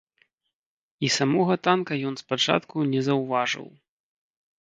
І 1.07 1.09
самога 1.17 1.57
танка 1.67 1.93
ён 2.11 2.15
спачатку 2.21 2.87
не 2.95 3.01
заўважыў. 3.09 3.67